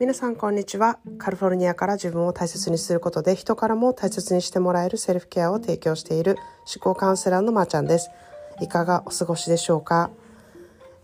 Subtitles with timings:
[0.00, 1.00] 皆さんこんにちは。
[1.18, 6.36] カリフォルニアから自分を大切にすることで人からも大切にしてもらえるセルフケアを提供している
[6.72, 8.08] 思考カウンセラーのまーちゃんです。
[8.60, 10.10] いかがお過ごしでしょうか、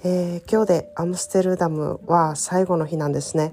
[0.05, 3.53] えー、今日でアムステルダムは最後の日なんですね、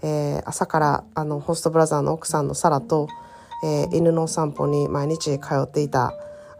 [0.00, 3.08] えー、朝からあのホストブラザーの奥さんのサラと、
[3.62, 6.14] えー、犬のお散歩に毎日通っていた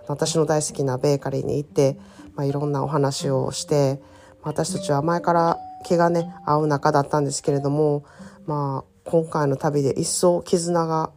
[0.07, 1.97] 私の大好きなベーカリーに行って、
[2.35, 4.03] まあ、いろんなお話をして
[4.43, 8.05] 私たちは前から気がね合う仲だったんですけれども
[8.47, 11.11] まあ今回の旅で一層絆が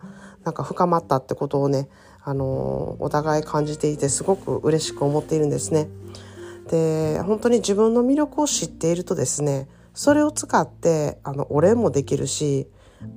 [0.43, 1.87] なんか深まったってことをね
[2.23, 5.87] あのお互い感じていてすごく嬉しく思っているんですね。
[6.69, 12.67] で本当に自分の魅力を知っているとですねそれを使ってあのお礼もできるし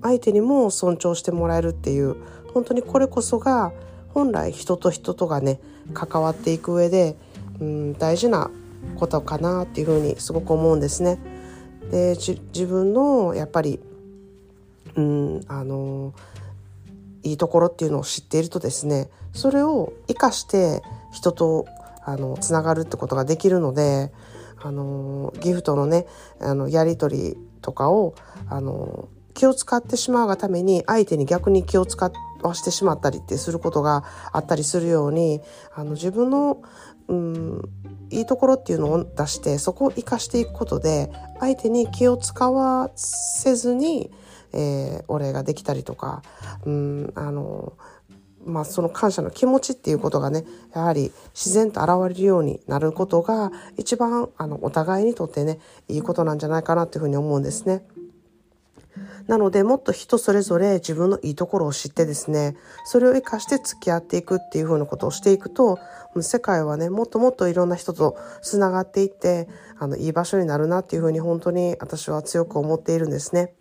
[0.03, 2.17] 相手にも尊重してもらえるっていう
[2.53, 3.73] 本当にこれこそが
[4.09, 5.61] 本来人と人とがね
[5.95, 7.17] 関わっていく上で、
[7.61, 8.51] うん、大事な
[8.97, 11.19] ことかなっていうふうにすごく思うんですね。
[11.91, 13.81] で自分のやっぱり
[14.95, 16.13] うんあの
[17.23, 21.67] いいところっていうのを知っているとですねそれを生かして人と
[22.05, 24.13] あのつながるってことができるので
[24.61, 26.07] あのギフトのね
[26.41, 28.15] あのやり取りとかを
[28.49, 32.11] あの気を使ってしまうがために相手に逆に気を使
[32.43, 35.41] わしてしまったりってすることがあったりするように
[35.75, 36.61] あの自分の
[37.09, 37.63] うん
[38.11, 44.11] いいところっていうのを出してそこを生かしていくことで相手に気を使わせずに、
[44.55, 46.23] えー、お礼ができたりとか
[46.65, 47.75] うんあの
[48.47, 57.85] まあ、その感謝の気持ちっていうことがねやはり自然と現れるようになることが一番あのお互いにとってねいいことなんじゃないかなっていうふうに思うんですね。
[59.29, 65.79] なのでもっと人それぞれ自分のいいところを知ってですねそれを生かして付き合っていくっていうふうなことをしていくと
[66.21, 69.47] 世界はねもっともっといろんな人とつながっていって
[69.79, 73.53] あのいい場所になるなっていうふうに本当に私は強く思っているんですね。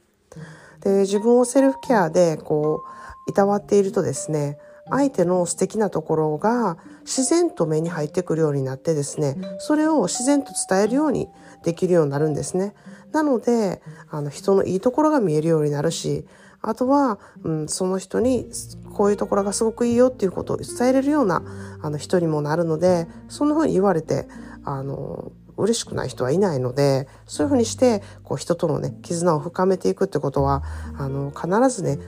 [0.82, 2.84] で自分をセルフケアでこ
[3.28, 4.58] ういたわっているとですね
[4.90, 11.28] 相手の素敵なところが自然と目に入ってくるようになってですねそれを自然と伝えるように
[11.64, 12.74] できるようになるんですね。
[13.12, 16.26] なのであの人のいいところが見えるようになるし
[16.62, 18.50] あとは、うん、その人に
[18.94, 21.44] こういうところがすごくいいよっていうことを伝えれるような
[21.82, 24.28] あの人にもなるのでそんな風に言われて
[24.66, 30.64] あの嬉しくない人はいないのでそういうふうにしてこう人とのね絆を深めていくってことは
[30.98, 32.00] あの必ずね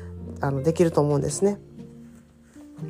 [0.41, 1.59] あのできると思うんですね。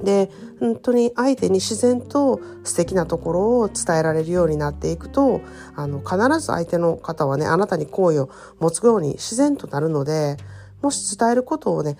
[0.04, 0.30] で
[0.60, 5.42] 本当に相手に自然と素敵なところを伝えられるようになっていくと
[5.76, 8.30] あの必ず相手の方はねあなたに好意を
[8.60, 10.38] 持つように自然となるので
[10.82, 11.98] もし伝えることをね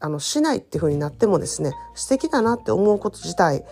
[0.00, 3.64] あのしないっていう風になってもですね素敵だなって思うこと自体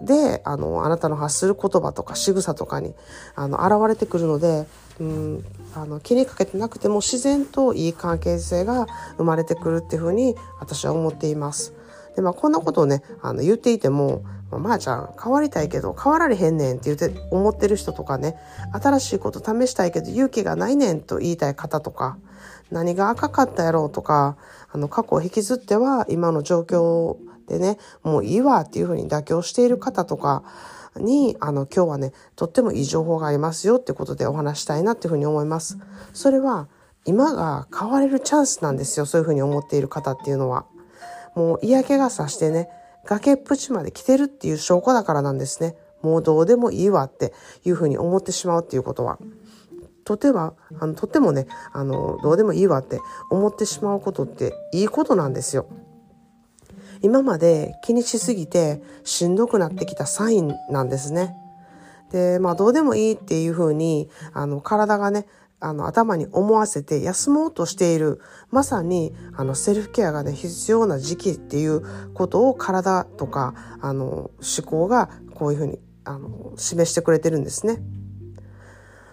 [0.00, 2.94] であのあなたの発する言葉とか仕草とかに
[3.34, 4.66] あの現れてくるので、
[4.98, 5.44] うん、
[5.74, 8.86] あの気にかけてなくても自然といい関係性が
[9.18, 11.74] 生まれてくるっていうふうに私は思っています。
[12.20, 14.22] でまあこんなことをねあの言っていても
[14.52, 18.36] 「まあ、ちゃん変わりたいけど変わられへんねん」って言って思ってる人とかね
[18.72, 22.18] 新しいこと試したいけど勇気がないねんと言いたい方とか
[22.70, 24.36] 何が赤かったやろうとか
[24.70, 27.16] あの過去を引きずっては今の状況
[27.48, 30.42] でねもういいわっていうふうに妥協している方とか
[30.96, 35.78] にあの今日はねとってもいい情報がありますよってことでお話したいなっていうふうに思います。
[36.12, 36.68] それは
[37.06, 40.66] 今が変われるチャンスなんですよそういうふうに思っている方っていうのは。
[41.34, 42.68] もう嫌気がさしてね、
[43.06, 45.76] 崖っぷちまで来てるっていう証拠だからなんですね。
[46.02, 47.32] もうどうでもいいわって
[47.64, 49.18] いうふうに思ってしまうっていうことは。
[50.04, 55.66] とては、あの、とてもね、あの、どうでもいいわって思ってしまうことっていいことなんですよ。
[57.02, 61.34] 今まで気にしすぎてしんどくなってきたサインなんですね。
[62.10, 65.26] で、まあどうでもいいっていうふうに、あの、体がね、
[65.60, 74.30] あの頭に思わせて休もうとしているまさにあのセルフケアがね必要な時期っていうことを体とかあの思
[74.64, 77.82] 考がこういうふうにあの示してくれてるんですね。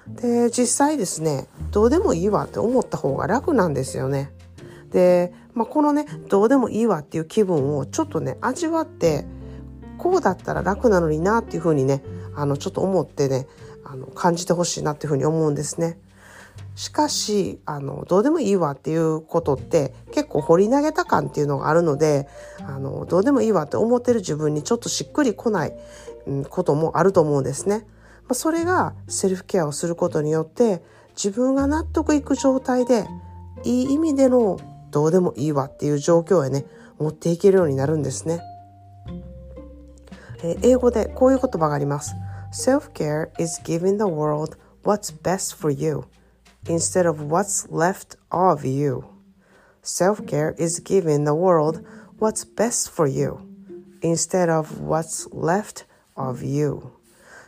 [0.08, 4.32] で実際ですねどうでもいいわって思った方が楽なんですよね。
[4.92, 9.26] で、まあ、このねどうでもいいわっていう気分をちょっとね味わって
[9.98, 12.04] こうだったら楽なのになっていうふうにね
[12.36, 13.48] あのちょっと思ってね
[13.84, 16.00] あの感じてほしいなっていうふうに思うんですね。
[16.76, 22.28] しかし、あの、どうでもいいわっていうことって結構掘り投げた感っていうのがあるので、
[22.68, 25.74] あの、どうでもいいわって思ってる自分にちょっとしっくりこない、
[26.50, 27.88] こともあると思うんですね。
[28.24, 30.84] まあ、それがセルフケアをすることによって
[31.16, 33.08] 自分が納得いく状態で
[33.64, 34.60] いい意味での
[34.92, 36.66] どうでもいいわっていう状況へね、
[37.00, 38.42] 持っていけるようになるんですね。
[40.44, 42.14] えー、英語でこういう言葉があります。
[42.52, 46.04] Self-care is giving the world what's best for you.
[46.68, 49.04] Instead of what's left of you.
[49.82, 51.84] Self-care is giving the world
[52.20, 53.40] what's best for you
[54.02, 55.86] instead of what's left
[56.16, 56.82] of you.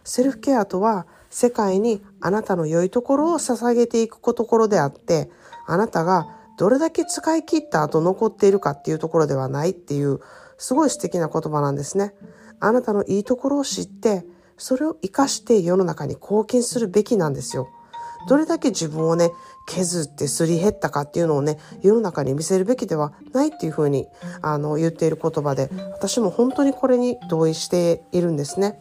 [0.04, 5.30] セルフケアとは世界にあなたの良いところを捧げていくところであって、
[5.68, 6.27] あなたが
[6.57, 10.19] どれだけ使い切った後残っているかっていうところではないっていう
[10.57, 12.13] すごい素敵な言葉なんですね。
[12.60, 14.25] あなたのいいところを知って、
[14.57, 17.69] それを活かして世の中に貢献するべきなんですよ。
[18.27, 19.31] どれだけ自分をね、
[19.68, 24.07] 削ってすり減ったかっていうのをね、世の中に見せるべきではないっていうふうに、
[24.42, 28.80] あの、言っている言葉で、私も本当にこれに同意しているんですね。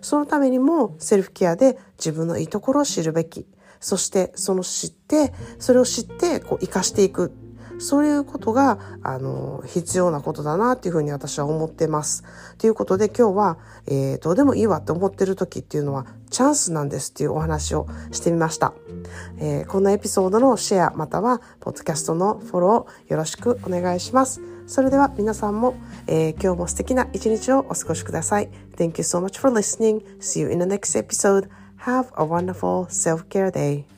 [0.00, 3.46] そのためにもセルフケアで自分のいいところを知るべき。
[3.80, 7.32] そしてその知って、それを知ってこう生かしていく。
[7.78, 12.24] そういうことが、あの、必要なことだなっていうふうに私は思ってます。
[12.58, 18.72] ということで今日は、えー、どうでもいいわって思ってる時っていうのはチャンスなんですっていうお話をしてみました。
[19.38, 24.40] えー、こんなエピソードのシェアまたはポッドキャストのフォローよろしくお願いします。
[24.66, 25.74] それでは皆さんも、
[26.06, 28.50] えー、今日も素敵な一日をお過ごしください。
[28.76, 30.02] Thank you so much for listening.
[30.18, 31.48] See you in the next episode.
[31.84, 33.95] Have a wonderful self-care day.